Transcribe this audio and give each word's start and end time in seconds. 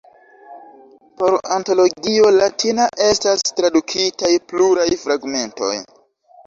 Por 1.19 1.35
Antologio 1.57 2.33
Latina 2.39 2.89
estas 3.11 3.47
tradukitaj 3.61 4.35
pluraj 4.53 4.93
fragmentoj. 5.07 5.75